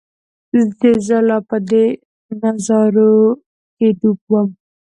چې 0.79 0.89
زۀ 1.05 1.17
لا 1.27 1.37
پۀ 1.47 1.57
دې 1.69 1.85
نظارو 2.41 3.11
کښې 3.75 3.89
ډوب 3.99 4.19
ووم 4.29 4.49